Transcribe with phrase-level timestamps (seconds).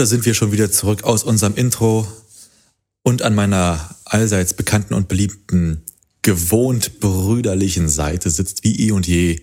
[0.00, 2.08] Da sind wir schon wieder zurück aus unserem Intro
[3.02, 5.82] und an meiner allseits bekannten und beliebten,
[6.22, 9.42] gewohnt brüderlichen Seite sitzt wie eh und je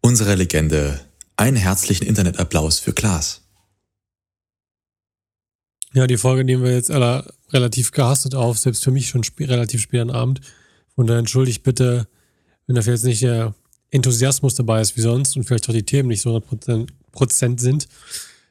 [0.00, 1.00] unsere Legende.
[1.34, 3.40] Einen herzlichen Internetapplaus für Klaas.
[5.92, 9.42] Ja, die Folge nehmen wir jetzt alle relativ gehastet auf, selbst für mich schon sp
[9.42, 10.40] relativ spät am Abend.
[10.94, 12.06] Von daher entschuldigt bitte,
[12.68, 13.56] wenn da jetzt nicht der
[13.90, 17.88] Enthusiasmus dabei ist wie sonst und vielleicht auch die Themen nicht so 100% sind.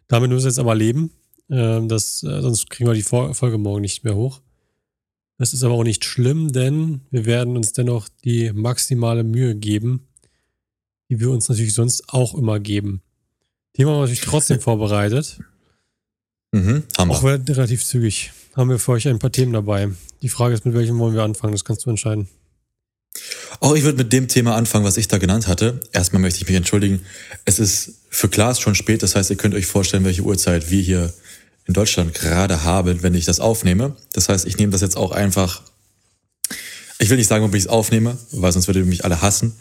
[0.09, 1.11] Damit müssen wir jetzt aber leben.
[1.49, 4.41] Ähm, das, äh, sonst kriegen wir die Folge morgen nicht mehr hoch.
[5.37, 10.07] Das ist aber auch nicht schlimm, denn wir werden uns dennoch die maximale Mühe geben,
[11.09, 13.01] die wir uns natürlich sonst auch immer geben.
[13.75, 15.39] Die haben wir natürlich trotzdem vorbereitet.
[16.51, 18.31] Mhm, haben auch relativ zügig.
[18.55, 19.89] Haben wir für euch ein paar Themen dabei.
[20.21, 21.53] Die Frage ist, mit welchem wollen wir anfangen?
[21.53, 22.27] Das kannst du entscheiden.
[23.59, 25.79] Auch ich würde mit dem Thema anfangen, was ich da genannt hatte.
[25.91, 27.01] Erstmal möchte ich mich entschuldigen.
[27.45, 30.81] Es ist für Klaas schon spät, das heißt, ihr könnt euch vorstellen, welche Uhrzeit wir
[30.81, 31.13] hier
[31.69, 33.95] in Deutschland gerade habe, wenn ich das aufnehme.
[34.13, 35.61] Das heißt, ich nehme das jetzt auch einfach.
[36.97, 39.55] Ich will nicht sagen, ob ich es aufnehme, weil sonst würde mich alle hassen.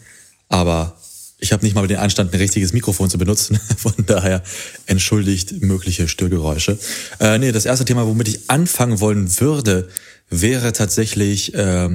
[0.49, 0.97] Aber
[1.37, 3.59] ich habe nicht mal den Anstand, ein richtiges Mikrofon zu benutzen.
[3.77, 4.41] Von daher
[4.87, 6.79] entschuldigt mögliche Störgeräusche.
[7.19, 9.87] Äh, nee, das erste Thema, womit ich anfangen wollen würde,
[10.31, 11.89] wäre tatsächlich äh,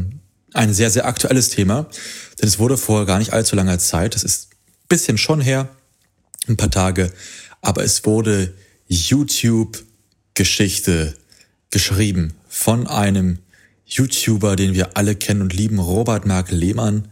[0.53, 1.89] ein sehr, sehr aktuelles Thema.
[2.41, 5.69] Denn es wurde vor gar nicht allzu langer Zeit, das ist ein bisschen schon her,
[6.47, 7.11] ein paar Tage,
[7.63, 8.55] aber es wurde
[8.87, 9.83] YouTube
[10.35, 11.15] Geschichte
[11.71, 13.39] geschrieben von einem
[13.87, 17.09] YouTuber, den wir alle kennen und lieben, Robert Mark Lehmann,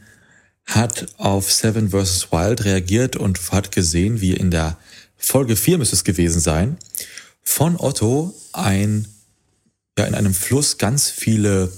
[0.64, 2.32] hat auf Seven vs.
[2.32, 4.76] Wild reagiert und hat gesehen, wie in der
[5.16, 6.78] Folge 4 müsste es gewesen sein,
[7.42, 9.06] von Otto ein,
[9.98, 11.70] ja, in einem Fluss ganz viele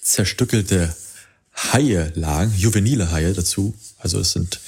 [0.00, 0.94] zerstückelte
[1.54, 3.74] Haie lagen, juvenile Haie dazu.
[3.98, 4.60] Also es sind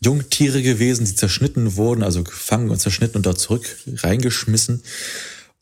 [0.00, 4.82] Jungtiere gewesen, die zerschnitten wurden, also gefangen und zerschnitten und da zurück reingeschmissen.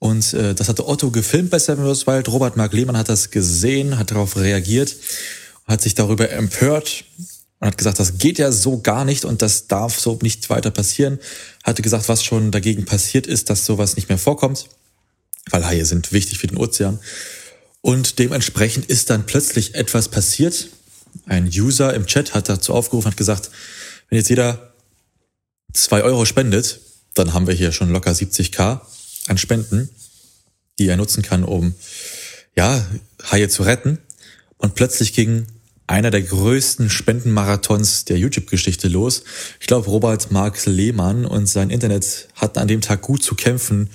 [0.00, 2.06] Und äh, das hatte Otto gefilmt bei Seven vs.
[2.06, 2.28] Wild.
[2.28, 4.96] Robert Mark Lehmann hat das gesehen, hat darauf reagiert,
[5.66, 7.04] hat sich darüber empört
[7.60, 10.70] und hat gesagt, das geht ja so gar nicht und das darf so nicht weiter
[10.70, 11.18] passieren.
[11.64, 14.70] Hatte gesagt, was schon dagegen passiert ist, dass sowas nicht mehr vorkommt,
[15.50, 16.98] weil Haie sind wichtig für den Ozean.
[17.82, 20.68] Und dementsprechend ist dann plötzlich etwas passiert.
[21.26, 23.50] Ein User im Chat hat dazu aufgerufen, hat gesagt,
[24.08, 24.72] wenn jetzt jeder
[25.74, 26.80] zwei Euro spendet,
[27.12, 28.80] dann haben wir hier schon locker 70k
[29.30, 29.88] an Spenden,
[30.78, 31.74] die er nutzen kann, um
[32.56, 32.84] ja,
[33.30, 33.98] Haie zu retten.
[34.58, 35.46] Und plötzlich ging
[35.86, 39.22] einer der größten Spendenmarathons der YouTube-Geschichte los.
[39.60, 43.90] Ich glaube, Robert Marx Lehmann und sein Internet hatten an dem Tag gut zu kämpfen,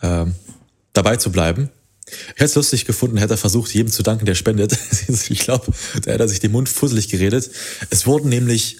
[0.00, 0.26] äh,
[0.92, 1.70] dabei zu bleiben.
[2.08, 4.76] Ich hätte es lustig gefunden, hätte er versucht, jedem zu danken, der spendet.
[5.08, 5.72] ich glaube,
[6.02, 7.50] da hätte er sich den Mund fusselig geredet.
[7.90, 8.78] Es wurden nämlich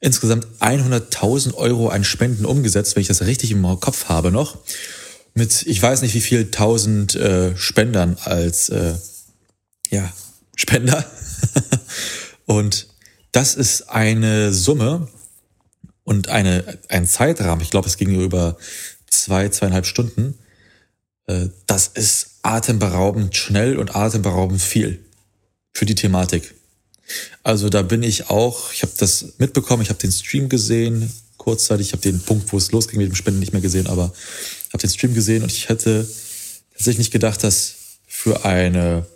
[0.00, 4.58] insgesamt 100.000 Euro an Spenden umgesetzt, wenn ich das richtig im Kopf habe noch
[5.34, 8.94] mit, ich weiß nicht wie viel tausend äh, Spendern als äh,
[9.90, 10.12] ja,
[10.56, 11.04] Spender.
[12.46, 12.88] und
[13.32, 15.08] das ist eine Summe
[16.04, 18.56] und eine, ein Zeitrahmen, ich glaube, es ging über
[19.08, 20.38] zwei, zweieinhalb Stunden.
[21.26, 25.04] Äh, das ist atemberaubend schnell und atemberaubend viel
[25.72, 26.54] für die Thematik.
[27.42, 31.88] Also da bin ich auch, ich habe das mitbekommen, ich habe den Stream gesehen, kurzzeitig,
[31.88, 34.12] ich habe den Punkt, wo es losging mit dem Spenden nicht mehr gesehen, aber
[34.72, 36.08] habe den Stream gesehen und ich hätte
[36.72, 37.74] tatsächlich nicht gedacht, dass
[38.06, 39.06] für eine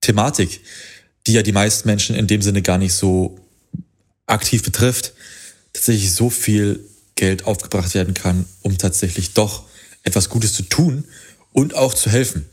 [0.00, 0.60] Thematik,
[1.26, 3.38] die ja die meisten Menschen in dem Sinne gar nicht so
[4.26, 5.12] aktiv betrifft,
[5.72, 6.80] tatsächlich so viel
[7.14, 9.64] Geld aufgebracht werden kann, um tatsächlich doch
[10.02, 11.04] etwas Gutes zu tun
[11.52, 12.46] und auch zu helfen.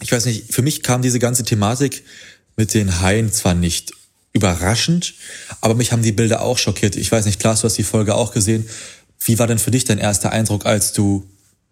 [0.00, 2.04] Ich weiß nicht, für mich kam diese ganze Thematik
[2.56, 3.92] mit den Haien zwar nicht
[4.32, 5.14] überraschend,
[5.60, 6.96] aber mich haben die Bilder auch schockiert.
[6.96, 8.68] Ich weiß nicht, Klaas, du hast die Folge auch gesehen.
[9.24, 11.28] Wie war denn für dich dein erster Eindruck, als du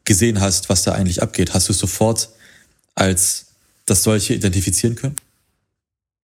[0.07, 1.53] gesehen hast, was da eigentlich abgeht?
[1.53, 2.31] Hast du es sofort
[2.95, 3.47] als
[3.85, 5.17] das solche identifizieren können?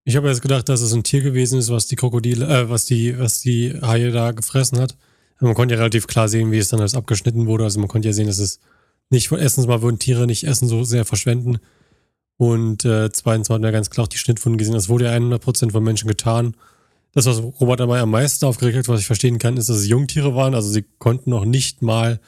[0.05, 2.87] Ich habe jetzt gedacht, dass es ein Tier gewesen ist, was die Krokodile, äh, was
[2.87, 4.97] die, was die Haie da gefressen hat.
[5.39, 7.65] Man konnte ja relativ klar sehen, wie es dann alles abgeschnitten wurde.
[7.65, 8.61] Also man konnte ja sehen, dass es
[9.11, 11.59] nicht von erstens mal würden Tiere nicht Essen so sehr verschwenden.
[12.37, 14.75] Und äh, zweitens hat man ja ganz klar auch die Schnittwunden gesehen.
[14.75, 16.57] Das wurde ja 100% von Menschen getan.
[17.13, 19.89] Das, was Robert dabei am meisten aufgeregt hat, was ich verstehen kann, ist, dass es
[19.89, 20.55] Jungtiere waren.
[20.55, 22.21] Also sie konnten noch nicht mal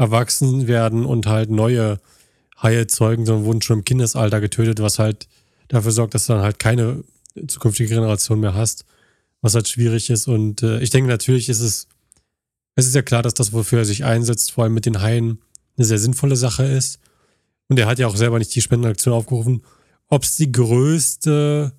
[0.00, 2.00] erwachsen werden und halt neue
[2.62, 5.28] Haie zeugen, sondern wurden schon im Kindesalter getötet, was halt
[5.68, 7.04] dafür sorgt, dass du dann halt keine
[7.46, 8.86] zukünftige Generation mehr hast,
[9.42, 10.26] was halt schwierig ist.
[10.26, 11.86] Und äh, ich denke, natürlich ist es,
[12.76, 15.38] es ist ja klar, dass das, wofür er sich einsetzt, vor allem mit den Haien,
[15.76, 16.98] eine sehr sinnvolle Sache ist.
[17.68, 19.62] Und er hat ja auch selber nicht die Spendenaktion aufgerufen.
[20.08, 21.72] Ob es die größte,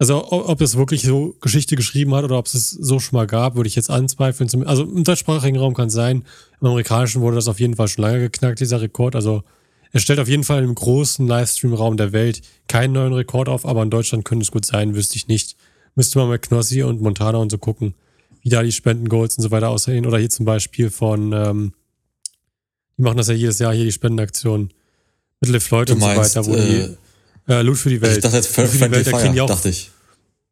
[0.00, 3.26] also ob es wirklich so Geschichte geschrieben hat oder ob es es so schon mal
[3.26, 4.66] gab, würde ich jetzt anzweifeln.
[4.66, 6.24] Also im deutschsprachigen Raum kann es sein.
[6.62, 9.14] Im amerikanischen wurde das auf jeden Fall schon lange geknackt, dieser Rekord.
[9.14, 9.42] Also
[9.92, 13.82] er stellt auf jeden Fall im großen Livestream-Raum der Welt keinen neuen Rekord auf, aber
[13.82, 15.56] in Deutschland könnte es gut sein, wüsste ich nicht.
[15.96, 17.94] Müsste man mit Knossi und Montana und so gucken,
[18.40, 20.06] wie da die Spendengoals und so weiter aussehen.
[20.06, 21.74] Oder hier zum Beispiel von ähm,
[22.96, 24.70] die machen das ja jedes Jahr hier, die Spendenaktion
[25.40, 26.96] mit du und so weiter, wo äh, die
[27.48, 28.16] äh, Loot für die Welt.
[28.16, 29.90] Ich dachte jetzt Friendly Fire, auch, dachte ich.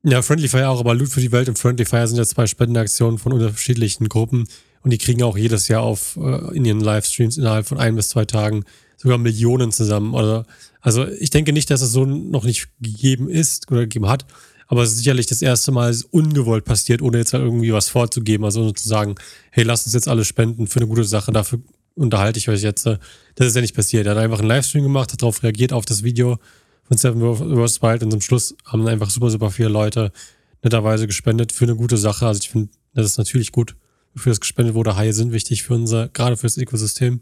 [0.04, 2.46] Ja, Friendly Fire auch, aber Loot für die Welt und Friendly Fire sind ja zwei
[2.46, 4.46] Spendenaktionen von unterschiedlichen Gruppen
[4.82, 8.10] und die kriegen auch jedes Jahr auf äh, in ihren Livestreams innerhalb von ein bis
[8.10, 8.64] zwei Tagen
[8.96, 10.14] sogar Millionen zusammen.
[10.14, 10.44] Oder,
[10.80, 14.26] also ich denke nicht, dass es so noch nicht gegeben ist oder gegeben hat,
[14.66, 18.44] aber es ist sicherlich das erste Mal ungewollt passiert, ohne jetzt halt irgendwie was vorzugeben.
[18.44, 19.14] Also nur zu sagen,
[19.50, 21.60] hey, lasst uns jetzt alle spenden für eine gute Sache, dafür
[21.94, 22.86] unterhalte ich euch jetzt.
[22.86, 22.98] Das
[23.46, 24.06] ist ja nicht passiert.
[24.06, 26.38] Er hat einfach einen Livestream gemacht, hat darauf reagiert, auf das Video
[26.88, 27.20] von Seven
[27.66, 27.82] vs.
[27.82, 30.10] Wild und zum Schluss haben einfach super, super viele Leute
[30.62, 32.26] netterweise gespendet für eine gute Sache.
[32.26, 33.76] Also ich finde, das ist natürlich gut,
[34.14, 34.96] wofür es gespendet wurde.
[34.96, 37.20] Haie sind wichtig für unser, gerade fürs Ökosystem.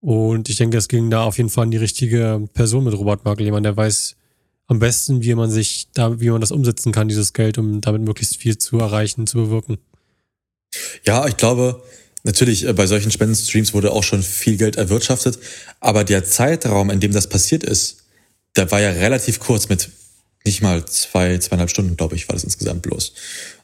[0.00, 3.24] Und ich denke, es ging da auf jeden Fall an die richtige Person mit Robert
[3.24, 4.16] Markel, jemand, der weiß
[4.66, 8.02] am besten, wie man sich da, wie man das umsetzen kann, dieses Geld, um damit
[8.02, 9.78] möglichst viel zu erreichen, zu bewirken.
[11.04, 11.82] Ja, ich glaube,
[12.24, 15.38] Natürlich, äh, bei solchen Spendenstreams wurde auch schon viel Geld erwirtschaftet,
[15.80, 18.01] aber der Zeitraum, in dem das passiert ist,
[18.56, 19.90] der war ja relativ kurz mit
[20.44, 23.12] nicht mal zwei, zweieinhalb Stunden, glaube ich, war das insgesamt bloß.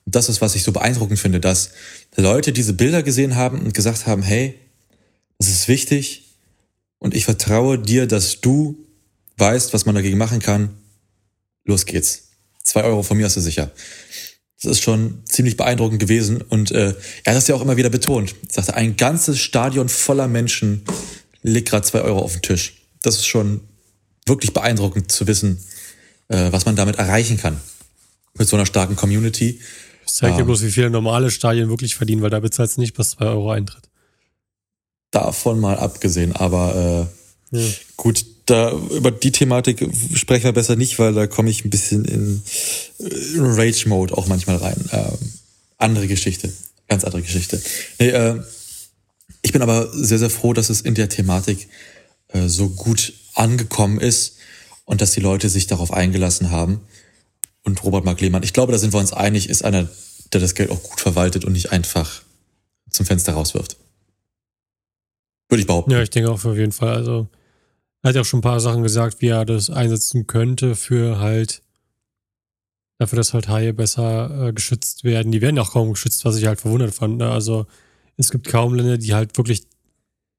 [0.06, 1.70] Und das ist, was ich so beeindruckend finde, dass
[2.17, 4.55] Leute diese Bilder gesehen haben und gesagt haben, hey,
[5.38, 6.29] das ist wichtig
[6.99, 8.87] und ich vertraue dir, dass du
[9.37, 10.76] weißt, was man dagegen machen kann.
[11.64, 12.31] Los geht's.
[12.62, 13.70] Zwei Euro von mir hast du sicher.
[14.61, 16.43] Das ist schon ziemlich beeindruckend gewesen.
[16.43, 16.94] Und äh,
[17.25, 18.35] er hat das ja auch immer wieder betont.
[18.49, 20.82] Er sagte, ein ganzes Stadion voller Menschen
[21.43, 22.75] legt gerade zwei Euro auf den Tisch.
[23.02, 23.61] Das ist schon
[24.28, 25.58] wirklich beeindruckend zu wissen,
[26.28, 27.60] äh, was man damit erreichen kann.
[28.34, 29.60] Mit so einer starken Community.
[30.04, 32.78] Das zeigt ja ähm, bloß, wie viele normale Stadien wirklich verdienen, weil da bezahlt es
[32.78, 33.88] nicht bis zwei Euro Eintritt.
[35.10, 37.08] Davon mal abgesehen, aber
[37.52, 37.66] äh, ja.
[37.96, 42.04] gut, da über die Thematik sprechen wir besser nicht, weil da komme ich ein bisschen
[42.04, 42.42] in,
[42.98, 44.82] in Rage-Mode auch manchmal rein.
[44.92, 45.19] Ähm,
[45.76, 46.52] andere Geschichte,
[46.88, 47.60] ganz andere Geschichte.
[47.98, 48.42] Nee, äh,
[49.42, 51.69] ich bin aber sehr, sehr froh, dass es in der Thematik
[52.28, 54.36] äh, so gut angekommen ist
[54.84, 56.80] und dass die Leute sich darauf eingelassen haben.
[57.64, 59.88] Und Robert Mark Lehmann, ich glaube, da sind wir uns einig, ist einer,
[60.32, 62.22] der das Geld auch gut verwaltet und nicht einfach
[62.90, 63.76] zum Fenster rauswirft.
[65.48, 65.90] Würde ich behaupten.
[65.90, 66.94] Ja, ich denke auch auf jeden Fall.
[66.94, 67.28] Also
[68.02, 71.19] er hat ja auch schon ein paar Sachen gesagt, wie er das einsetzen könnte für
[71.19, 71.62] halt,
[72.98, 75.32] dafür, dass halt Haie besser äh, geschützt werden.
[75.32, 77.19] Die werden auch kaum geschützt, was ich halt verwundert fand.
[77.19, 77.30] Ne?
[77.30, 77.66] Also
[78.16, 79.66] es gibt kaum Länder, die halt wirklich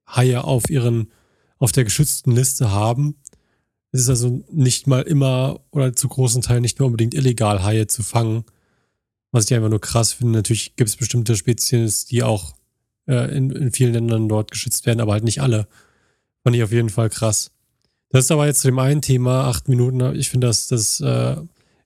[0.07, 1.11] Haie auf ihren,
[1.59, 3.15] auf der geschützten Liste haben.
[3.91, 7.87] Es ist also nicht mal immer oder zu großen Teilen nicht mehr unbedingt illegal, Haie
[7.87, 8.45] zu fangen.
[9.31, 10.39] Was ich einfach nur krass finde.
[10.39, 12.55] Natürlich gibt es bestimmte Spezies, die auch
[13.07, 15.67] äh, in, in vielen Ländern dort geschützt werden, aber halt nicht alle.
[16.43, 17.51] Fand ich auf jeden Fall krass.
[18.09, 20.15] Das ist aber jetzt zu dem einen Thema, acht Minuten.
[20.15, 21.35] Ich finde, das, das äh,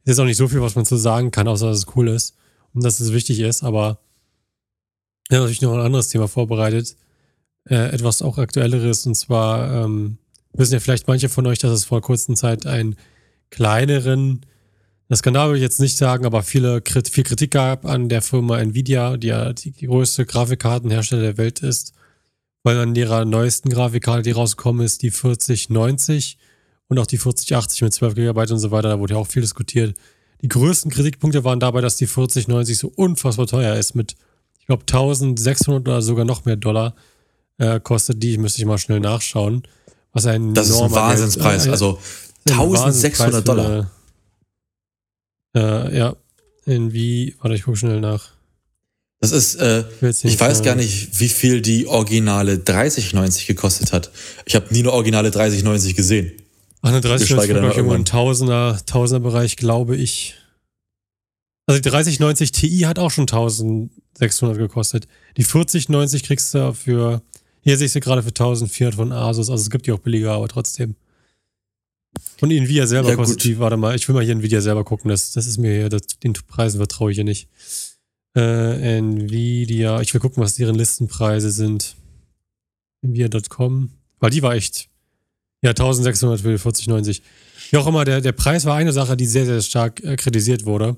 [0.05, 2.35] ist auch nicht so viel, was man zu sagen kann, außer dass es cool ist
[2.73, 3.63] und dass es wichtig ist.
[3.63, 3.99] Aber
[5.29, 6.95] ich habe natürlich noch ein anderes Thema vorbereitet.
[7.69, 9.05] Äh, etwas auch aktuelleres.
[9.05, 10.17] Und zwar ähm,
[10.53, 12.95] wissen ja vielleicht manche von euch, dass es vor kurzer Zeit einen
[13.49, 14.45] kleineren,
[15.09, 18.59] das Skandal würde ich jetzt nicht sagen, aber viele, viel Kritik gab an der Firma
[18.59, 21.93] Nvidia, die ja die, größte Grafikkartenhersteller der Welt ist
[22.63, 26.37] weil an ihrer neuesten Grafikkarte, die rausgekommen ist, die 4090
[26.87, 29.41] und auch die 4080 mit 12 GB und so weiter, da wurde ja auch viel
[29.41, 29.95] diskutiert.
[30.41, 34.15] Die größten Kritikpunkte waren dabei, dass die 4090 so unfassbar teuer ist mit,
[34.59, 36.95] ich glaube, 1600 oder sogar noch mehr Dollar
[37.57, 38.37] äh, kostet die.
[38.37, 39.63] Müsste ich mal schnell nachschauen.
[40.11, 41.65] Was ein das ist ein Wahnsinnspreis.
[41.65, 41.99] Äh, also
[42.47, 43.91] 1600 Dollar.
[45.55, 46.15] Äh, ja.
[46.65, 48.31] In wie, warte, ich gucke schnell nach.
[49.19, 54.11] Das ist, äh, ich weiß gar nicht, wie viel die originale 3090 gekostet hat.
[54.45, 56.33] Ich habe nie eine originale 3090 gesehen.
[56.81, 60.35] Ach, eine 3090 war irgendwo im Tausender, Tausender Bereich, glaube ich.
[61.65, 65.07] Also die 3090 Ti hat auch schon 1600 gekostet.
[65.37, 67.21] Die 4090 kriegst du für,
[67.63, 70.33] Hier sehe ich sie gerade für 1400 von Asus, also es gibt die auch billiger,
[70.33, 70.95] aber trotzdem.
[72.41, 75.09] Und Nvidia selber ja, kostet die, warte mal, ich will mal hier Nvidia selber gucken,
[75.09, 77.47] das, das ist mir hier, das, den Preisen vertraue ich hier nicht.
[78.35, 81.95] Äh, Nvidia, ich will gucken, was deren Listenpreise sind.
[83.01, 84.89] Nvidia.com, weil die war echt,
[85.61, 87.23] ja, 1600 für 4090.
[87.71, 90.65] Wie auch immer, der, der Preis war eine Sache, die sehr, sehr stark äh, kritisiert
[90.65, 90.97] wurde.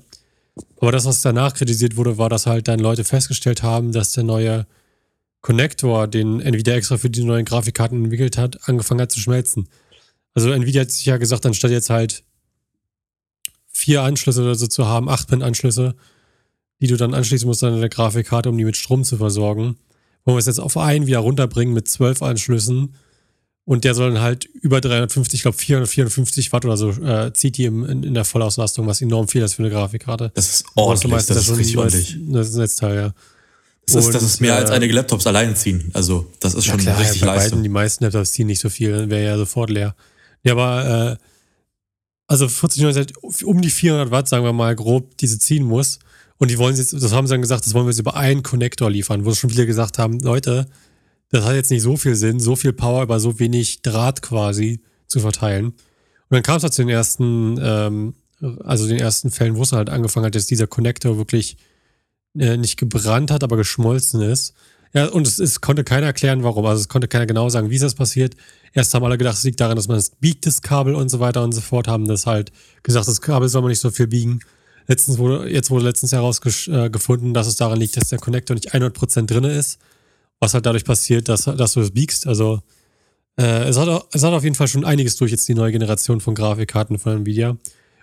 [0.80, 4.24] Aber das, was danach kritisiert wurde, war, dass halt dann Leute festgestellt haben, dass der
[4.24, 4.66] neue
[5.46, 9.68] Connector, den Nvidia extra für die neuen Grafikkarten entwickelt hat, angefangen hat zu schmelzen.
[10.34, 12.24] Also Nvidia hat sich ja gesagt, anstatt jetzt halt
[13.68, 15.94] vier Anschlüsse oder so zu haben, acht Pin-Anschlüsse,
[16.80, 19.76] die du dann anschließen musst an deine Grafikkarte, um die mit Strom zu versorgen,
[20.24, 22.96] wollen wir es jetzt auf einen wieder runterbringen mit zwölf Anschlüssen
[23.64, 27.56] und der soll dann halt über 350, ich glaube 454 Watt oder so äh, zieht
[27.56, 30.32] die im, in, in, der Vollauslastung, was enorm viel ist für eine Grafikkarte.
[30.34, 32.18] Das ist ordentlich, das, das ist richtig ordentlich.
[32.30, 33.14] Das ist ein Netzteil, ja.
[33.86, 35.90] Das ist, das ist mehr äh, als einige Laptops allein ziehen.
[35.94, 37.50] Also, das ist schon klar, richtig ja, bei Leistung.
[37.58, 39.94] Beiden, die meisten Laptops ziehen nicht so viel, dann wäre ja sofort leer.
[40.42, 41.24] Ja, aber, äh,
[42.26, 43.12] also 40 halt
[43.44, 46.00] um die 400 Watt, sagen wir mal, grob, diese ziehen muss.
[46.38, 48.42] Und die wollen jetzt, das haben sie dann gesagt, das wollen wir jetzt über einen
[48.42, 50.66] Connector liefern, wo schon viele gesagt haben, Leute,
[51.30, 54.80] das hat jetzt nicht so viel Sinn, so viel Power über so wenig Draht quasi
[55.06, 55.66] zu verteilen.
[55.66, 55.74] Und
[56.30, 58.14] dann kam es halt zu den ersten, ähm,
[58.64, 61.56] also den ersten Fällen, wo es halt angefangen hat, dass dieser Connector wirklich
[62.38, 64.54] äh, nicht gebrannt hat, aber geschmolzen ist.
[64.92, 66.64] Ja, und es, es, konnte keiner erklären, warum.
[66.66, 68.34] Also es konnte keiner genau sagen, wie ist das passiert.
[68.72, 71.20] Erst haben alle gedacht, es liegt daran, dass man es biegt, das Kabel und so
[71.20, 72.52] weiter und so fort, haben das halt
[72.82, 74.40] gesagt, das Kabel soll man nicht so viel biegen.
[74.86, 79.26] Letztens wurde, jetzt wurde letztens herausgefunden, dass es daran liegt, dass der Connector nicht 100%
[79.26, 79.78] drin ist
[80.40, 82.26] was halt dadurch passiert, dass, dass du es biegst.
[82.26, 82.60] Also
[83.38, 86.20] äh, es, hat, es hat auf jeden Fall schon einiges durch jetzt die neue Generation
[86.20, 87.56] von Grafikkarten von Nvidia.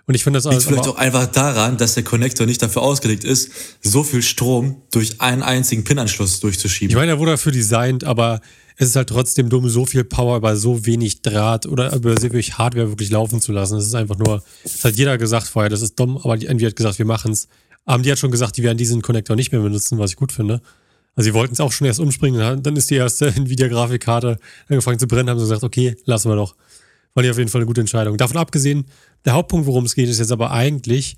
[0.06, 3.24] Und ich finde das Liegt vielleicht auch einfach daran, dass der Connector nicht dafür ausgelegt
[3.24, 3.50] ist,
[3.82, 6.90] so viel Strom durch einen einzigen Pin-Anschluss durchzuschieben.
[6.90, 8.40] Ich meine, er wurde dafür designt, aber
[8.76, 12.30] es ist halt trotzdem dumm, so viel Power über so wenig Draht oder über so
[12.32, 13.76] wenig Hardware wirklich laufen zu lassen.
[13.76, 16.68] Das ist einfach nur, das hat jeder gesagt vorher, das ist dumm, aber die Nvidia
[16.68, 17.48] hat gesagt, wir machen es.
[17.86, 20.32] Aber die hat schon gesagt, die werden diesen Connector nicht mehr benutzen, was ich gut
[20.32, 20.60] finde.
[21.16, 25.06] Also sie wollten es auch schon erst umspringen, dann ist die erste Nvidia-Grafikkarte angefangen zu
[25.06, 26.56] brennen, haben sie gesagt, okay, lassen wir doch.
[27.14, 28.16] Fand ich auf jeden Fall eine gute Entscheidung.
[28.16, 28.86] Davon abgesehen,
[29.24, 31.16] der Hauptpunkt, worum es geht, ist jetzt aber eigentlich,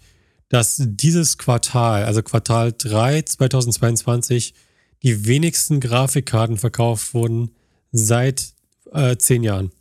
[0.50, 4.54] dass dieses Quartal, also Quartal 3 2022,
[5.02, 7.50] die wenigsten Grafikkarten verkauft wurden
[7.92, 8.52] seit
[8.92, 9.72] äh, zehn Jahren.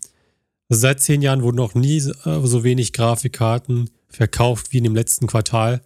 [0.69, 4.95] Also seit zehn Jahren wurden noch nie äh, so wenig Grafikkarten verkauft wie in dem
[4.95, 5.81] letzten Quartal.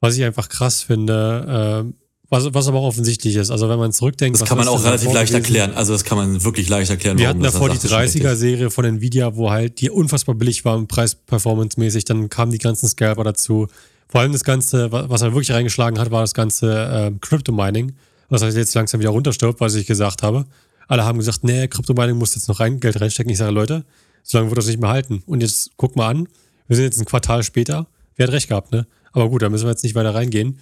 [0.00, 1.99] Was ich einfach krass finde, äh,
[2.30, 3.50] was, was aber auch offensichtlich ist.
[3.50, 4.40] Also wenn man zurückdenkt.
[4.40, 5.74] Das kann man auch relativ leicht erklären.
[5.74, 7.18] Also das kann man wirklich leicht erklären.
[7.18, 12.04] Wir hatten davor die 30er-Serie von Nvidia, wo halt die unfassbar billig war, Preis-Performance-mäßig.
[12.04, 13.66] Dann kamen die ganzen Scalper dazu.
[14.08, 17.92] Vor allem das Ganze, was er wirklich reingeschlagen hat, war das ganze äh, Crypto-Mining.
[18.28, 20.46] Was halt jetzt langsam wieder runterstirbt, was ich gesagt habe.
[20.86, 23.30] Alle haben gesagt, nee, Crypto-Mining muss jetzt noch rein, Geld reinstecken.
[23.30, 23.84] Ich sage, Leute,
[24.22, 25.24] so lange wird das nicht mehr halten.
[25.26, 26.28] Und jetzt guck mal an,
[26.68, 27.88] wir sind jetzt ein Quartal später.
[28.14, 28.86] Wer hat recht gehabt, ne?
[29.12, 30.58] Aber gut, da müssen wir jetzt nicht weiter reingehen.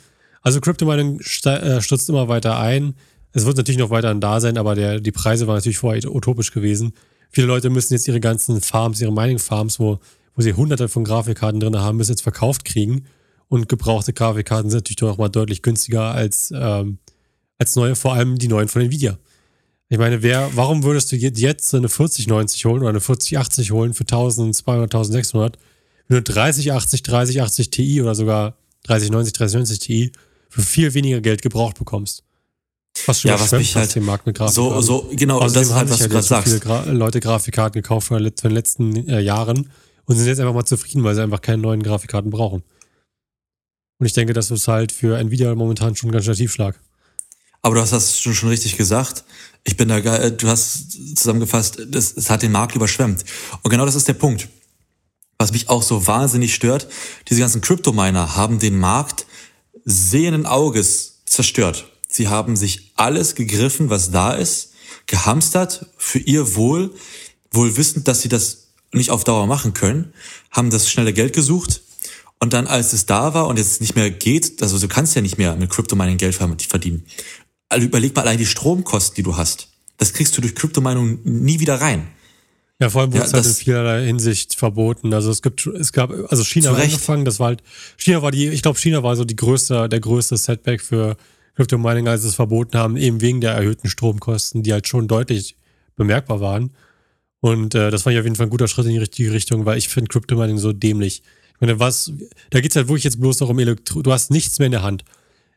[0.49, 2.95] Also Crypto-Mining äh, stürzt immer weiter ein.
[3.33, 6.53] Es wird natürlich noch weiter da sein, aber der, die Preise waren natürlich vorher utopisch
[6.53, 6.95] gewesen.
[7.29, 9.99] Viele Leute müssen jetzt ihre ganzen Farms, ihre Mining-Farms, wo,
[10.35, 13.05] wo sie hunderte von Grafikkarten drin haben, müssen jetzt verkauft kriegen.
[13.49, 16.97] Und gebrauchte Grafikkarten sind natürlich doch mal deutlich günstiger als, ähm,
[17.59, 19.19] als neue, vor allem die neuen von Nvidia.
[19.91, 24.05] Ich meine, wer, warum würdest du jetzt eine 4090 holen oder eine 4080 holen für
[24.05, 25.59] 1200, 1600,
[26.09, 30.13] wenn du 3080, 3080 Ti oder sogar 3090, 3090 Ti
[30.49, 32.25] für viel weniger Geld gebraucht bekommst.
[33.07, 34.83] Was schon ja, was mich halt den Markt mit Grafikkarten.
[34.83, 36.49] So, so, genau, Außerdem das ist halt, was du gerade sagst.
[36.49, 39.71] viele Gra Leute Grafikkarten gekauft von den letzten äh, Jahren
[40.07, 42.63] und sind jetzt einfach mal zufrieden, weil sie einfach keine neuen Grafikkarten brauchen.
[43.99, 46.79] Und ich denke, das ist halt für Nvidia momentan schon ein ganz schön Tiefschlag.
[47.63, 49.25] Aber du hast das schon, schon richtig gesagt.
[49.65, 53.25] Ich bin da, äh, du hast zusammengefasst, das, es hat den Markt überschwemmt.
[53.63, 54.49] Und genau das ist der Punkt.
[55.39, 56.89] Was mich auch so wahnsinnig stört,
[57.29, 59.27] diese ganzen Crypto-Miner haben den Markt
[59.91, 61.91] sehenden Auges zerstört.
[62.07, 64.73] Sie haben sich alles gegriffen, was da ist,
[65.07, 66.95] gehamstert für ihr Wohl,
[67.51, 70.13] wohl wissend, dass sie das nicht auf Dauer machen können,
[70.51, 71.83] haben das schnelle Geld gesucht
[72.39, 75.23] und dann, als es da war und jetzt nicht mehr geht, also du kannst ja
[75.23, 77.05] nicht mehr mit Crypto-Mining Geld verdienen.
[77.69, 79.69] Also überleg mal allein die Stromkosten, die du hast.
[79.97, 82.09] Das kriegst du durch Crypto-Mining nie wieder rein.
[82.81, 85.13] Ja, vor allem wurde ja, es halt in vielerlei Hinsicht verboten.
[85.13, 87.63] Also es gibt, es gab, also China hat angefangen, das war halt,
[87.97, 91.17] China war die, ich glaube, China war so die größte, der größte Setback für
[91.57, 95.09] Crypto Mining, als sie es verboten haben, eben wegen der erhöhten Stromkosten, die halt schon
[95.09, 95.57] deutlich
[95.97, 96.71] bemerkbar waren.
[97.41, 99.65] Und äh, das war ja auf jeden Fall ein guter Schritt in die richtige Richtung,
[99.65, 101.23] weil ich finde Crypto Mining so dämlich.
[101.55, 102.13] Ich meine, was,
[102.51, 104.83] da geht's halt wirklich jetzt bloß noch um Elektro, du hast nichts mehr in der
[104.83, 105.05] Hand.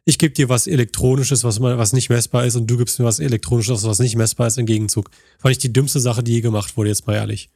[0.05, 3.19] Ich gebe dir was Elektronisches, was, was nicht messbar ist, und du gibst mir was
[3.19, 5.11] Elektronisches, was nicht messbar ist, im Gegenzug.
[5.37, 7.49] Fand ich die dümmste Sache, die je gemacht wurde, jetzt mal ehrlich.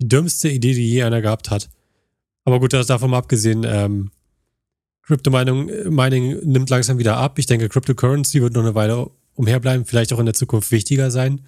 [0.00, 1.68] Die dümmste Idee, die je einer gehabt hat.
[2.44, 4.10] Aber gut, davon mal abgesehen, ähm,
[5.02, 7.38] Crypto-Mining Mining nimmt langsam wieder ab.
[7.38, 11.40] Ich denke, Cryptocurrency wird noch eine Weile umherbleiben, vielleicht auch in der Zukunft wichtiger sein.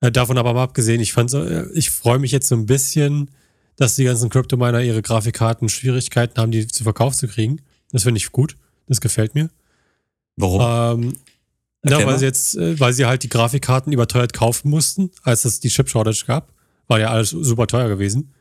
[0.00, 3.30] Äh, davon aber mal abgesehen, ich fand's, äh, ich freue mich jetzt so ein bisschen,
[3.76, 7.60] dass die ganzen Crypto-Miner ihre Grafikkarten Schwierigkeiten haben, die zu Verkauf zu kriegen.
[7.90, 8.56] Das finde ich gut.
[8.88, 9.50] Das gefällt mir.
[10.36, 11.04] Warum?
[11.04, 11.12] Ähm,
[11.82, 15.60] na, weil sie jetzt, äh, weil sie halt die Grafikkarten überteuert kaufen mussten, als es
[15.60, 16.52] die Chip Shortage gab.
[16.86, 18.32] War ja alles super teuer gewesen.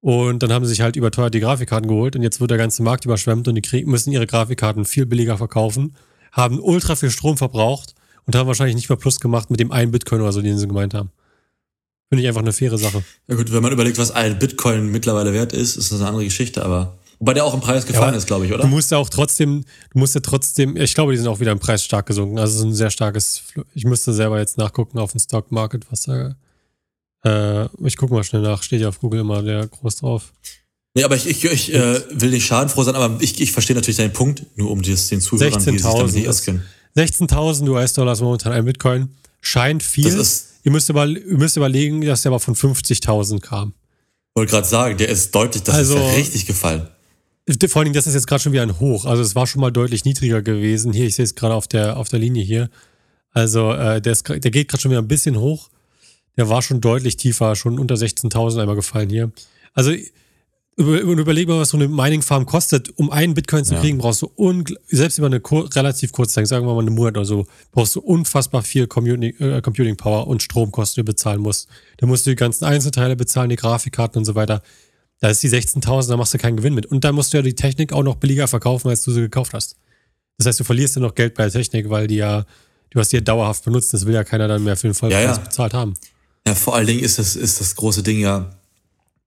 [0.00, 2.82] Und dann haben sie sich halt überteuert die Grafikkarten geholt und jetzt wird der ganze
[2.82, 5.96] Markt überschwemmt und die kriegen, müssen ihre Grafikkarten viel billiger verkaufen,
[6.32, 7.94] haben ultra viel Strom verbraucht
[8.24, 10.68] und haben wahrscheinlich nicht mehr Plus gemacht mit dem einen Bitcoin oder so, den sie
[10.68, 11.10] gemeint haben.
[12.08, 13.02] Finde ich einfach eine faire Sache.
[13.26, 16.24] Ja gut, wenn man überlegt, was ein Bitcoin mittlerweile wert ist, ist das eine andere
[16.24, 18.62] Geschichte, aber Wobei der auch im Preis gefallen ja, ist, glaube ich, oder?
[18.62, 21.52] Du musst ja auch trotzdem, du musst ja trotzdem, ich glaube, die sind auch wieder
[21.52, 22.38] im Preis stark gesunken.
[22.38, 23.44] Also es ist ein sehr starkes,
[23.74, 26.36] ich müsste selber jetzt nachgucken auf dem Stock Market, was da,
[27.24, 30.32] äh, ich gucke mal schnell nach, steht ja auf Google immer der groß drauf.
[30.94, 33.98] Nee, aber ich, ich, ich äh, will nicht schadenfroh sein, aber ich, ich verstehe natürlich
[33.98, 36.62] deinen Punkt, nur um das den Zuhörern, die sich damit nicht auskennen.
[36.96, 39.10] 16.000 US-Dollar ist momentan ein Bitcoin.
[39.42, 40.04] Scheint viel.
[40.04, 43.74] Das ist, ihr, müsst über, ihr müsst überlegen, dass der aber von 50.000 kam.
[44.34, 46.88] Wollte gerade sagen, der ist deutlich, das also, ist ja richtig gefallen.
[47.46, 49.04] Vor allen Dingen, das ist jetzt gerade schon wieder ein Hoch.
[49.04, 50.92] Also es war schon mal deutlich niedriger gewesen.
[50.92, 52.70] Hier, ich sehe es gerade auf der, auf der Linie hier.
[53.30, 55.70] Also äh, der, ist, der geht gerade schon wieder ein bisschen hoch.
[56.36, 59.30] Der war schon deutlich tiefer, schon unter 16.000 einmal gefallen hier.
[59.74, 59.92] Also
[60.78, 62.90] über, überleg mal, was so eine Mining-Farm kostet.
[62.98, 63.80] Um einen Bitcoin zu ja.
[63.80, 64.30] kriegen, brauchst du
[64.88, 65.40] selbst über eine
[65.74, 69.34] relativ kurze Zeit, sagen wir mal einen Monat oder so, brauchst du unfassbar viel Computing,
[69.38, 71.68] äh, Computing Power und Stromkosten, die du bezahlen musst.
[71.96, 74.62] Da musst du die ganzen Einzelteile bezahlen, die Grafikkarten und so weiter.
[75.26, 76.86] Da ist die 16.000, da machst du keinen Gewinn mit.
[76.86, 79.54] Und da musst du ja die Technik auch noch billiger verkaufen, als du sie gekauft
[79.54, 79.74] hast.
[80.38, 82.46] Das heißt, du verlierst ja noch Geld bei der Technik, weil die ja,
[82.90, 83.92] du hast die ja dauerhaft benutzt.
[83.92, 85.38] Das will ja keiner dann mehr für den Vollpreis ja, ja.
[85.38, 85.94] bezahlt haben.
[86.46, 88.52] Ja, vor allen Dingen ist das, ist das große Ding ja,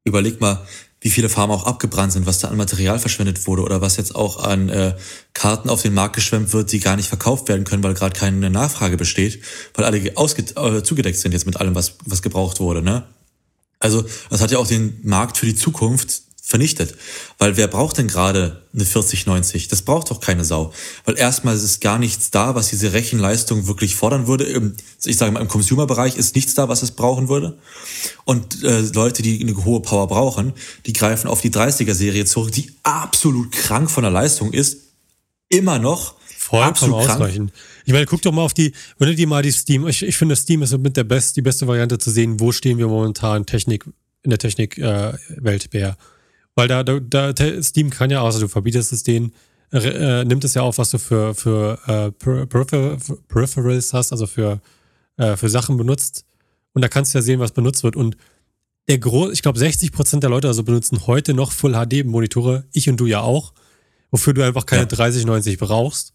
[0.05, 0.65] überleg mal,
[1.01, 4.15] wie viele Farmen auch abgebrannt sind, was da an Material verschwendet wurde oder was jetzt
[4.15, 4.95] auch an äh,
[5.33, 8.49] Karten auf den Markt geschwemmt wird, die gar nicht verkauft werden können, weil gerade keine
[8.49, 9.41] Nachfrage besteht,
[9.73, 12.81] weil alle ausge äh, zugedeckt sind jetzt mit allem, was, was gebraucht wurde.
[12.81, 13.03] Ne?
[13.79, 16.95] Also das hat ja auch den Markt für die Zukunft vernichtet.
[17.37, 19.67] Weil wer braucht denn gerade eine 4090?
[19.67, 20.73] Das braucht doch keine Sau.
[21.05, 24.73] Weil erstmal ist gar nichts da, was diese Rechenleistung wirklich fordern würde.
[25.05, 27.59] Ich sage mal, im Consumer-Bereich ist nichts da, was es brauchen würde.
[28.25, 30.53] Und äh, Leute, die eine hohe Power brauchen,
[30.87, 34.77] die greifen auf die 30er-Serie zurück, die absolut krank von der Leistung ist.
[35.49, 36.15] Immer noch.
[36.35, 37.53] Vollkommen ausreichend.
[37.89, 40.15] Ich meine, guck doch mal auf die, wenn du dir mal die Steam, ich, ich
[40.15, 43.47] finde Steam ist mit der best, die beste Variante zu sehen, wo stehen wir momentan
[43.47, 43.83] Technik,
[44.21, 45.95] in der Technikwelt, äh,
[46.53, 49.33] Weil da, da, Steam kann ja, außer du verbietest es denen,
[49.71, 54.61] äh, nimmt es ja auf, was du für, für äh, Peripherals hast, also für,
[55.17, 56.25] äh, für Sachen benutzt.
[56.73, 57.95] Und da kannst du ja sehen, was benutzt wird.
[57.95, 58.17] Und
[58.87, 62.87] der Gro ich glaube, 60% der Leute also benutzen heute noch Full HD Monitore, ich
[62.87, 63.51] und du ja auch,
[64.11, 64.89] wofür du einfach keine ja.
[64.89, 66.13] 3090 brauchst.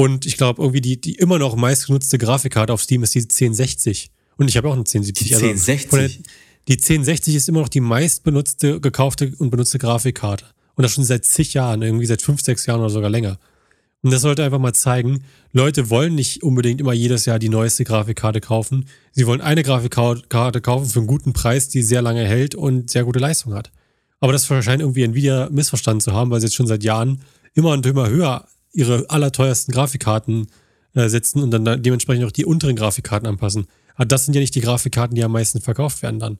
[0.00, 4.10] Und ich glaube, irgendwie die, die immer noch meistgenutzte Grafikkarte auf Steam ist die 1060.
[4.38, 5.28] Und ich habe auch eine 1070.
[5.28, 5.92] Die 1060?
[5.92, 6.14] Also
[6.68, 10.46] die 1060 ist immer noch die meistbenutzte, gekaufte und benutzte Grafikkarte.
[10.74, 13.38] Und das schon seit zig Jahren, irgendwie seit fünf, sechs Jahren oder sogar länger.
[14.00, 17.84] Und das sollte einfach mal zeigen, Leute wollen nicht unbedingt immer jedes Jahr die neueste
[17.84, 18.86] Grafikkarte kaufen.
[19.12, 23.04] Sie wollen eine Grafikkarte kaufen für einen guten Preis, die sehr lange hält und sehr
[23.04, 23.70] gute Leistung hat.
[24.18, 27.20] Aber das scheint irgendwie Nvidia missverstanden zu haben, weil sie jetzt schon seit Jahren
[27.52, 30.48] immer und immer höher ihre allerteuersten Grafikkarten
[30.94, 33.66] äh, setzen und dann dementsprechend auch die unteren Grafikkarten anpassen.
[33.94, 36.38] Aber das sind ja nicht die Grafikkarten, die am meisten verkauft werden dann.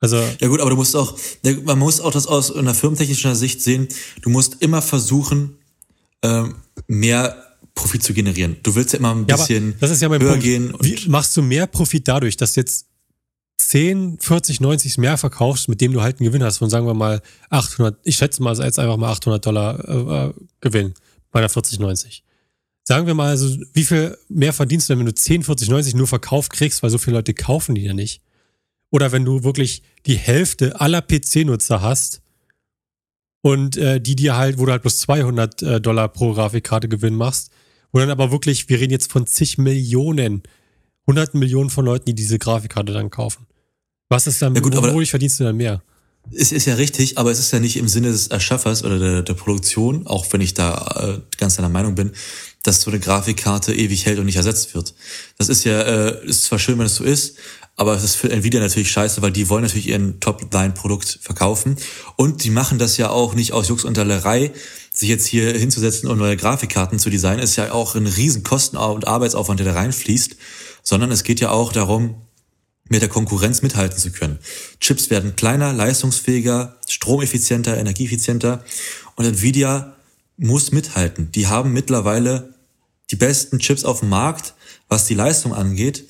[0.00, 1.16] Also ja gut, aber du musst auch,
[1.64, 3.86] man muss auch das aus einer firmentechnischen Sicht sehen.
[4.20, 5.58] Du musst immer versuchen,
[6.22, 6.56] ähm,
[6.88, 7.36] mehr
[7.74, 8.56] Profit zu generieren.
[8.62, 10.44] Du willst ja immer ein bisschen ja, das ist ja mein höher Punkt.
[10.44, 10.74] gehen.
[10.80, 12.86] Wie machst du mehr Profit dadurch, dass jetzt
[13.58, 16.94] 10, 40, 90 mehr verkaufst, mit dem du halt einen Gewinn hast von, sagen wir
[16.94, 20.94] mal, 800, ich schätze mal jetzt einfach mal 800 Dollar äh, äh Gewinn
[21.32, 22.22] bei der 4090.
[22.84, 25.94] Sagen wir mal, also, wie viel mehr verdienst du denn, wenn du 10, 40, 90
[25.94, 28.22] nur verkauft kriegst, weil so viele Leute kaufen die ja nicht?
[28.90, 32.22] Oder wenn du wirklich die Hälfte aller PC-Nutzer hast
[33.40, 37.14] und äh, die dir halt, wo du halt bloß 200 äh, Dollar pro Grafikkarte Gewinn
[37.14, 37.50] machst,
[37.92, 40.42] wo dann aber wirklich, wir reden jetzt von zig Millionen,
[41.06, 43.46] hunderten Millionen von Leuten, die diese Grafikkarte dann kaufen.
[44.08, 45.82] Was ist dann, ja gut, wodurch verdienst du dann mehr?
[46.30, 49.22] Es ist ja richtig, aber es ist ja nicht im Sinne des Erschaffers oder der,
[49.22, 52.12] der Produktion, auch wenn ich da äh, ganz deiner Meinung bin,
[52.62, 54.94] dass so eine Grafikkarte ewig hält und nicht ersetzt wird.
[55.36, 57.36] Das ist ja, äh, ist zwar schön, wenn es so ist,
[57.76, 61.76] aber es ist für Nvidia natürlich scheiße, weil die wollen natürlich ihren Top-Line-Produkt verkaufen.
[62.16, 64.52] Und die machen das ja auch nicht aus Jux und Dallerei,
[64.92, 68.76] sich jetzt hier hinzusetzen und neue Grafikkarten zu designen, ist ja auch ein riesen Kosten-
[68.76, 70.36] und Arbeitsaufwand, der da reinfließt,
[70.82, 72.14] sondern es geht ja auch darum,
[72.92, 74.38] mit der Konkurrenz mithalten zu können.
[74.78, 78.62] Chips werden kleiner, leistungsfähiger, stromeffizienter, energieeffizienter
[79.16, 79.96] und Nvidia
[80.36, 81.32] muss mithalten.
[81.32, 82.52] Die haben mittlerweile
[83.10, 84.52] die besten Chips auf dem Markt,
[84.88, 86.06] was die Leistung angeht,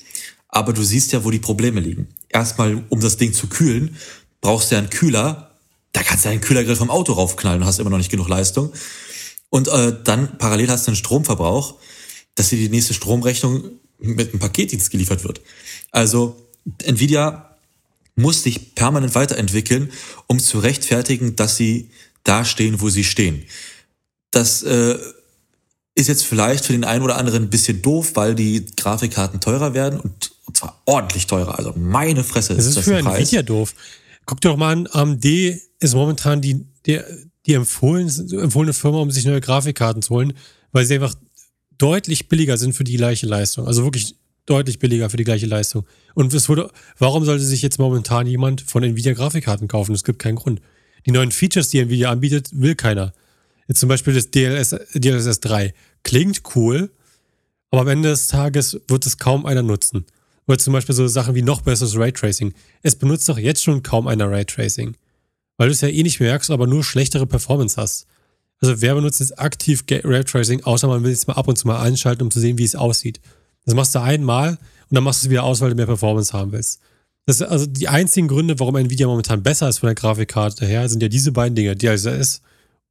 [0.49, 2.09] aber du siehst ja, wo die Probleme liegen.
[2.27, 3.95] Erstmal, um das Ding zu kühlen,
[4.41, 5.51] brauchst du ja einen Kühler.
[5.93, 8.73] Da kannst du einen Kühlergrill vom Auto raufknallen und hast immer noch nicht genug Leistung.
[9.49, 11.75] Und äh, dann parallel hast du einen Stromverbrauch,
[12.35, 15.39] dass dir die nächste Stromrechnung mit einem Paketdienst geliefert wird.
[15.91, 16.35] Also
[16.83, 17.57] Nvidia
[18.15, 19.91] muss sich permanent weiterentwickeln,
[20.27, 21.89] um zu rechtfertigen, dass sie
[22.23, 23.43] da stehen, wo sie stehen.
[24.31, 24.97] Das äh,
[25.95, 29.73] ist jetzt vielleicht für den einen oder anderen ein bisschen doof, weil die Grafikkarten teurer
[29.73, 31.57] werden und, und zwar ordentlich teurer.
[31.57, 33.73] Also meine Fresse das ist, das für ein Nvidia doof.
[34.25, 36.99] Guck dir doch mal an, AMD ist momentan die, die,
[37.45, 40.33] die empfohlen, empfohlene Firma, um sich neue Grafikkarten zu holen,
[40.71, 41.13] weil sie einfach
[41.77, 43.67] deutlich billiger sind für die gleiche Leistung.
[43.67, 44.15] Also wirklich
[44.45, 45.85] deutlich billiger für die gleiche Leistung.
[46.15, 49.93] Und es wurde, warum sollte sich jetzt momentan jemand von Nvidia Grafikkarten kaufen?
[49.93, 50.61] Es gibt keinen Grund.
[51.05, 53.13] Die neuen Features, die Nvidia anbietet, will keiner.
[53.67, 55.73] Jetzt zum Beispiel das DLS, DLSS 3.
[56.03, 56.91] Klingt cool,
[57.71, 60.05] aber am Ende des Tages wird es kaum einer nutzen.
[60.45, 62.53] Oder zum Beispiel so Sachen wie noch besseres Raytracing.
[62.81, 64.95] Es benutzt doch jetzt schon kaum einer Raytracing.
[65.57, 68.07] Weil du es ja eh nicht merkst, aber nur schlechtere Performance hast.
[68.59, 71.81] Also wer benutzt jetzt aktiv Raytracing, außer man will es mal ab und zu mal
[71.81, 73.19] einschalten, um zu sehen, wie es aussieht.
[73.65, 74.57] Das machst du einmal und
[74.89, 76.79] dann machst du es wieder aus, weil du mehr Performance haben willst.
[77.25, 81.01] Das also die einzigen Gründe, warum Nvidia momentan besser ist von der Grafikkarte her, sind
[81.01, 82.41] ja diese beiden Dinge, DLSS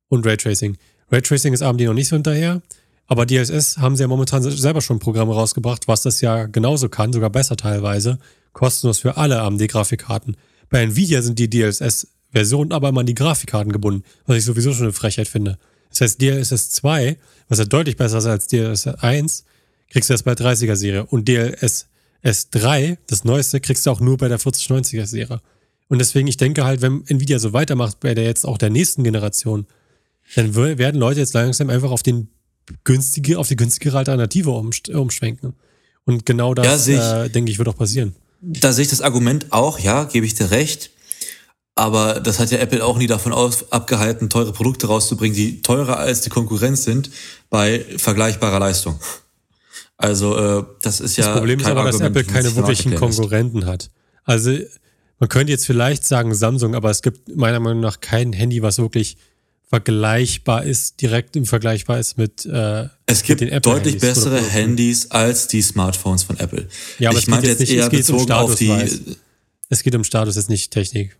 [0.08, 0.78] und Raytracing.
[1.10, 2.62] Raytracing ist AMD noch nicht so hinterher,
[3.06, 7.12] aber DLSS haben sie ja momentan selber schon Programme rausgebracht, was das ja genauso kann,
[7.12, 8.18] sogar besser teilweise,
[8.54, 10.36] kostenlos für alle AMD-Grafikkarten.
[10.70, 14.84] Bei Nvidia sind die DLSS-Versionen aber immer an die Grafikkarten gebunden, was ich sowieso schon
[14.84, 15.58] eine Frechheit finde.
[15.90, 19.44] Das heißt, DLSS 2, was ja deutlich besser ist als DLSS 1,
[19.92, 21.04] kriegst du erst bei 30er-Serie.
[21.06, 25.40] Und DLSS 3, das neueste, kriegst du auch nur bei der 4090er-Serie.
[25.88, 29.04] Und deswegen, ich denke halt, wenn Nvidia so weitermacht bei der jetzt auch der nächsten
[29.04, 29.66] Generation,
[30.34, 32.28] dann werden Leute jetzt langsam einfach auf den
[32.84, 35.54] günstige, auf die günstigere Alternative umschwenken.
[36.04, 38.16] Und genau das, ja, äh, denke ich, wird auch passieren.
[38.40, 40.90] Da sehe ich das Argument auch, ja, gebe ich dir recht.
[41.74, 45.98] Aber das hat ja Apple auch nie davon aus, abgehalten, teure Produkte rauszubringen, die teurer
[45.98, 47.10] als die Konkurrenz sind,
[47.50, 48.98] bei vergleichbarer Leistung.
[50.02, 51.26] Also äh, das ist ja.
[51.26, 53.90] Das Problem ist aber, dass Apple keine wirklichen Konkurrenten hat.
[54.24, 54.56] Also
[55.18, 58.78] man könnte jetzt vielleicht sagen Samsung, aber es gibt meiner Meinung nach kein Handy, was
[58.78, 59.16] wirklich
[59.68, 65.46] vergleichbar ist, direkt im vergleichbar ist mit äh, Es gibt mit deutlich bessere Handys als
[65.46, 66.68] die Smartphones von Apple.
[66.98, 69.16] Ja, aber ich meine jetzt, nicht, eher bezogen um Status, auf die.
[69.68, 71.16] Es geht um Status, jetzt nicht Technik.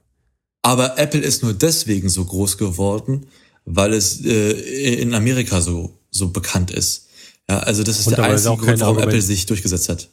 [0.62, 3.27] Aber Apple ist nur deswegen so groß geworden,
[3.64, 4.53] weil es äh,
[5.01, 7.09] in Amerika so so bekannt ist.
[7.48, 10.09] Ja, also das ist und der einzige Grund, warum Apple sich durchgeschsetzt hat.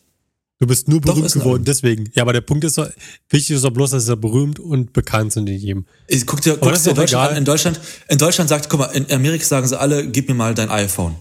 [0.61, 2.11] Du bist nur berühmt geworden, deswegen.
[2.15, 2.89] Ja, aber der Punkt ist, doch,
[3.29, 5.85] wichtig ist doch bloß, dass er berühmt und bekannt sind in jedem.
[6.07, 8.87] Ich guck dir, guck dir in, Deutschland an, in Deutschland, in Deutschland sagt, guck mal,
[8.87, 11.15] in Amerika sagen sie alle, gib mir mal dein iPhone.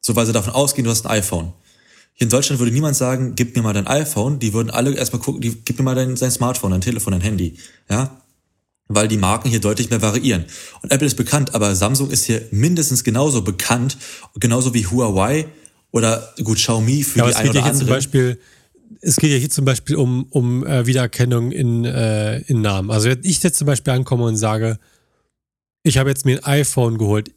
[0.00, 1.52] So, weil sie davon ausgehen, du hast ein iPhone.
[2.12, 4.38] Hier in Deutschland würde niemand sagen, gib mir mal dein iPhone.
[4.38, 7.22] Die würden alle erstmal gucken, die, gib mir mal dein, dein Smartphone, dein Telefon, dein
[7.22, 7.56] Handy.
[7.90, 8.22] Ja?
[8.88, 10.44] Weil die Marken hier deutlich mehr variieren.
[10.82, 13.98] Und Apple ist bekannt, aber Samsung ist hier mindestens genauso bekannt,
[14.38, 15.46] genauso wie Huawei
[15.90, 17.78] oder gut, Xiaomi für ja, die ein oder andere.
[17.78, 18.38] Zum Beispiel,
[19.00, 22.90] es geht ja hier zum Beispiel um, um äh, Wiedererkennung in, äh, in Namen.
[22.90, 24.78] Also wenn ich jetzt zum Beispiel ankomme und sage,
[25.86, 27.30] ich habe jetzt mir ein iPhone geholt.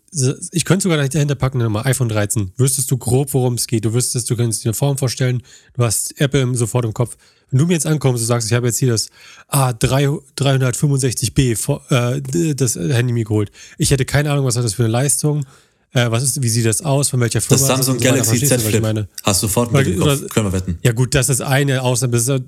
[0.51, 2.53] Ich könnte sogar dahinter packen, nochmal iPhone 13.
[2.57, 3.85] Wüsstest du grob, worum es geht.
[3.85, 5.43] Du wüsstest, du könntest dir eine Form vorstellen.
[5.75, 7.15] Du hast Apple sofort im Kopf.
[7.51, 9.09] Wenn du mir jetzt ankommst und sagst, ich habe jetzt hier das
[9.51, 12.21] A365B, äh,
[12.55, 13.51] das Handy mir geholt.
[13.77, 15.45] Ich hätte keine Ahnung, was hat das für eine Leistung
[15.93, 17.09] äh, was ist, wie sieht das aus?
[17.09, 17.59] Von welcher Firma?
[17.59, 18.81] Das Samsung das Galaxy Z Flip.
[18.81, 19.07] Meine?
[19.23, 20.77] Hast du sofort mit im Kopf, können wir wetten.
[20.83, 22.13] Ja gut, das ist eine Ausnahme.
[22.13, 22.43] Das ist,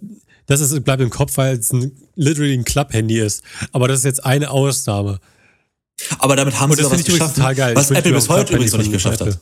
[0.46, 3.44] das ist, bleibt im Kopf, weil es ein, literally ein Club-Handy ist.
[3.72, 5.20] Aber das ist jetzt eine Ausnahme.
[6.20, 7.76] Aber damit haben Und sie doch was geschafft, total geil.
[7.76, 9.40] was Apple bis heute übrigens noch nicht geschafft hat.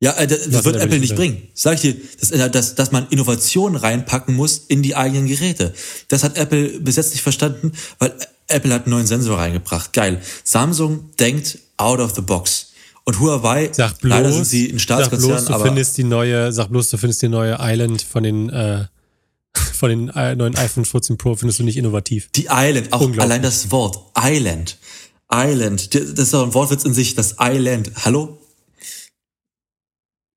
[0.00, 1.48] Ja, äh, das, das wird Apple nicht bringen.
[1.54, 5.72] Sag ich dir, dass, äh, dass, dass man Innovationen reinpacken muss in die eigenen Geräte.
[6.08, 8.14] Das hat Apple bis jetzt nicht verstanden, weil
[8.48, 9.92] Apple hat einen neuen Sensor reingebracht.
[9.92, 10.20] Geil.
[10.44, 12.72] Samsung denkt out of the box.
[13.04, 16.04] Und Huawei, sag bloß, leider sind sie ein Staatskonzern, sag bloß, du aber findest die
[16.04, 18.84] neue, sag bloß, du findest die neue Island von den äh,
[19.72, 22.28] von den äh, neuen iPhone 14 Pro findest du nicht innovativ.
[22.34, 24.76] Die Island, auch allein das Wort Island,
[25.32, 27.92] Island, das ist doch ein Wortwitz in sich, das Island.
[28.04, 28.38] Hallo?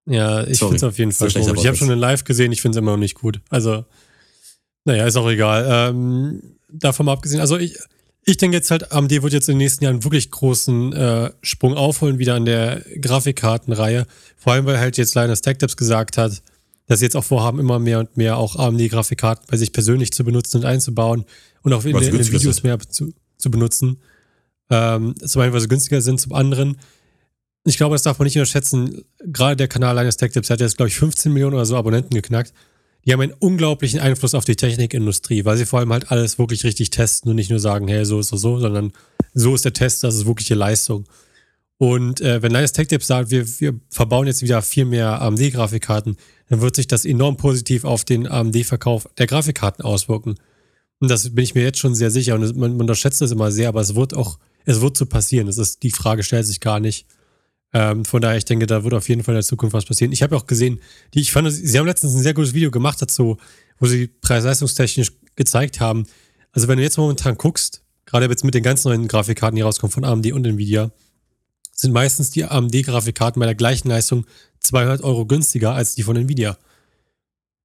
[0.10, 1.60] Ja, ich finde es auf jeden Fall so gut.
[1.60, 3.42] Ich habe schon in Live gesehen, ich finde es immer noch nicht gut.
[3.50, 3.86] Also,
[4.86, 5.66] naja, ist auch egal.
[5.70, 6.42] Ähm,
[6.72, 7.78] davon mal abgesehen, also ich,
[8.26, 11.76] Ich denke jetzt halt, AMD wird jetzt in den nächsten Jahren wirklich großen äh, Sprung
[11.76, 14.06] aufholen, wieder an der Grafikkartenreihe.
[14.38, 16.42] Vor allem, weil halt jetzt Tech Tips gesagt hat,
[16.86, 20.24] dass sie jetzt auch vorhaben, immer mehr und mehr auch AMD-Grafikkarten bei sich persönlich zu
[20.24, 21.26] benutzen und einzubauen
[21.62, 23.98] und auch in, den, in den Videos mehr zu, zu benutzen.
[24.70, 26.78] Ähm, zum einen, weil sie günstiger sind, zum anderen,
[27.66, 30.78] ich glaube, das darf man nicht unterschätzen, gerade der Kanal Linus Tech Tips hat jetzt,
[30.78, 32.54] glaube ich, 15 Millionen oder so Abonnenten geknackt.
[33.06, 36.64] Die haben einen unglaublichen Einfluss auf die Technikindustrie, weil sie vor allem halt alles wirklich
[36.64, 38.92] richtig testen und nicht nur sagen, hey, so ist es so, sondern
[39.34, 41.06] so ist der Test, das ist wirkliche Leistung.
[41.78, 46.18] Und äh, wenn Linus Tech Tips sagt, wir, wir verbauen jetzt wieder viel mehr AMD-Grafikkarten,
[46.50, 50.36] dann wird sich das enorm positiv auf den AMD-Verkauf der Grafikkarten auswirken.
[51.00, 52.36] Und das bin ich mir jetzt schon sehr sicher.
[52.36, 55.48] Und man, man unterschätzt das immer sehr, aber es wird auch, es wird so passieren.
[55.48, 57.06] Das ist, die Frage stellt sich gar nicht.
[57.72, 60.12] Ähm, von daher, ich denke, da wird auf jeden Fall in der Zukunft was passieren.
[60.12, 60.80] Ich habe auch gesehen,
[61.14, 63.38] die, ich fand, sie haben letztens ein sehr gutes Video gemacht dazu,
[63.78, 66.06] wo sie preis-leistungstechnisch gezeigt haben.
[66.52, 69.92] Also, wenn du jetzt momentan guckst, gerade jetzt mit den ganz neuen Grafikkarten, die rauskommen
[69.92, 70.92] von AMD und Nvidia,
[71.72, 74.26] sind meistens die AMD-Grafikkarten bei der gleichen Leistung
[74.62, 76.58] 200 Euro günstiger als die von Nvidia.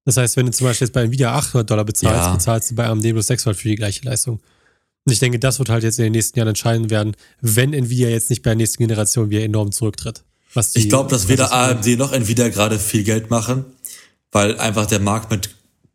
[0.05, 2.33] Das heißt, wenn du zum Beispiel jetzt bei Nvidia 800 Dollar bezahlst, ja.
[2.33, 4.39] bezahlst du bei AMD bloß 600 für die gleiche Leistung.
[5.05, 8.09] Und ich denke, das wird halt jetzt in den nächsten Jahren entscheiden werden, wenn Nvidia
[8.09, 10.23] jetzt nicht bei der nächsten Generation wieder enorm zurücktritt.
[10.55, 13.65] Die, ich glaube, dass weder AMD noch Nvidia gerade viel Geld machen,
[14.31, 15.49] weil einfach der Markt mit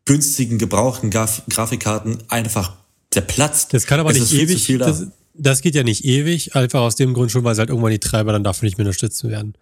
[0.05, 2.77] günstigen, gebrauchten Graf Grafikkarten einfach
[3.13, 3.67] der Platz.
[3.67, 4.77] Das kann aber nicht ewig.
[4.77, 7.99] Das, das, geht ja nicht ewig, einfach aus dem Grund schon, weil halt irgendwann die
[7.99, 9.55] Treiber dann dafür nicht mehr unterstützt werden.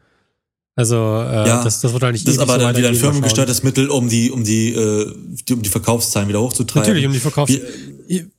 [0.80, 3.64] Also äh, ja, das, das wird halt nicht Das ist aber dann wieder ein firmengesteuertes
[3.64, 5.14] Mittel, um die, um die, äh,
[5.46, 6.88] die, um die Verkaufszahlen wieder hochzutreiben.
[6.88, 7.52] Natürlich, um die Verkaufs.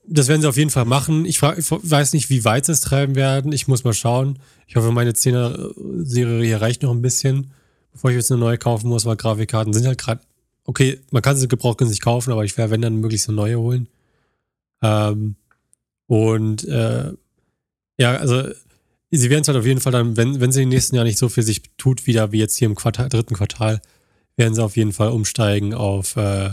[0.06, 1.26] das werden sie auf jeden Fall machen.
[1.26, 3.52] Ich, frag, ich weiß nicht, wie weit sie es treiben werden.
[3.52, 4.38] Ich muss mal schauen.
[4.66, 7.50] Ich hoffe, meine 10er-Serie hier reicht noch ein bisschen,
[7.92, 10.22] bevor ich jetzt eine neue kaufen muss, weil Grafikkarten sind halt gerade.
[10.64, 13.86] Okay, man kann sie gebrauchtgünstig kaufen, aber ich werde, wenn dann, möglichst eine neue holen.
[14.82, 15.34] Ähm,
[16.06, 17.12] und äh,
[17.98, 18.44] ja, also
[19.10, 21.18] sie werden es halt auf jeden Fall dann, wenn, wenn sie im nächsten Jahr nicht
[21.18, 23.80] so viel sich tut, wieder wie jetzt hier im Quartal, dritten Quartal,
[24.36, 26.50] werden sie auf jeden Fall umsteigen auf, äh,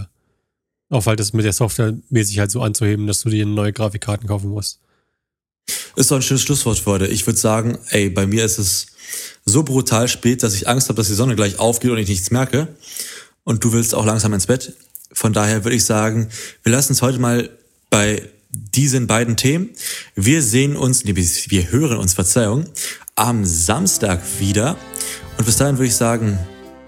[0.89, 4.27] auf halt das mit der Software mäßig halt so anzuheben, dass du dir neue Grafikkarten
[4.27, 4.79] kaufen musst.
[5.95, 7.07] Ist doch ein schönes Schlusswort für heute.
[7.07, 8.87] Ich würde sagen, ey, bei mir ist es
[9.45, 12.31] so brutal spät, dass ich Angst habe, dass die Sonne gleich aufgeht und ich nichts
[12.31, 12.67] merke.
[13.43, 14.73] Und du willst auch langsam ins Bett.
[15.11, 16.29] Von daher würde ich sagen,
[16.63, 17.49] wir lassen es heute mal
[17.89, 19.69] bei diesen beiden Themen.
[20.15, 22.65] Wir sehen uns, nee, wir hören uns, Verzeihung,
[23.15, 24.77] am Samstag wieder.
[25.37, 26.37] Und bis dahin würde ich sagen,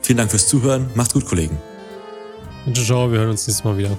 [0.01, 0.89] vielen Dank fürs Zuhören.
[0.95, 1.57] Macht's gut, Kollegen.
[2.73, 3.97] Ciao, wir hören uns nächstes Mal wieder.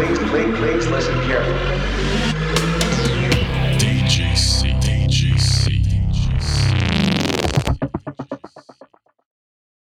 [0.00, 0.79] Please listen carefully.